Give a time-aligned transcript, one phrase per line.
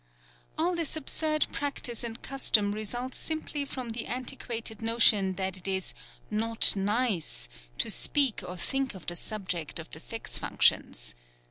[0.57, 5.93] All this absurd practice and custom results simply from the antiquated notion that it is
[6.31, 11.13] "not nice" to speak or think of the subject of the sex functions.